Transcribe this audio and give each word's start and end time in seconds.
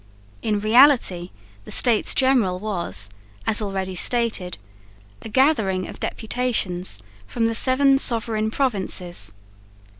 In 0.41 0.59
reality 0.59 1.29
the 1.63 1.69
States 1.69 2.15
General 2.15 2.57
was, 2.59 3.07
as 3.45 3.61
already 3.61 3.93
stated, 3.93 4.57
a 5.21 5.29
gathering 5.29 5.87
of 5.87 5.99
deputations 5.99 7.03
from 7.27 7.45
the 7.45 7.53
seven 7.53 7.99
sovereign 7.99 8.49
provinces. 8.49 9.35